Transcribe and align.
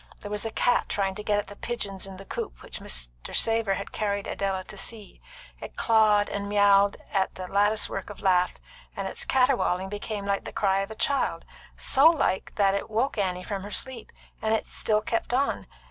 There 0.21 0.31
was 0.31 0.47
a 0.47 0.51
cat 0.51 0.89
trying 0.89 1.13
to 1.13 1.23
get 1.23 1.37
at 1.37 1.45
the 1.45 1.55
pigeons 1.55 2.07
in 2.07 2.17
the 2.17 2.25
coop 2.25 2.63
which 2.63 2.79
Mr. 2.79 3.35
Savor 3.35 3.75
had 3.75 3.91
carried 3.91 4.25
Idella 4.27 4.63
to 4.63 4.75
see. 4.75 5.21
It 5.59 5.75
clawed 5.75 6.27
and 6.27 6.47
miauled 6.47 6.95
at 7.13 7.35
the 7.35 7.47
lattice 7.47 7.87
work 7.87 8.09
of 8.09 8.19
lath, 8.19 8.59
and 8.97 9.07
its 9.07 9.25
caterwauling 9.25 9.89
became 9.89 10.25
like 10.25 10.43
the 10.45 10.51
cry 10.51 10.79
of 10.79 10.89
a 10.89 10.95
child, 10.95 11.45
so 11.77 12.07
like 12.07 12.51
that 12.55 12.73
it 12.73 12.89
woke 12.89 13.19
Annie 13.19 13.43
from 13.43 13.61
her 13.61 13.69
sleep, 13.69 14.11
and 14.41 14.59
still 14.67 15.01
kept 15.01 15.33
on. 15.35 15.67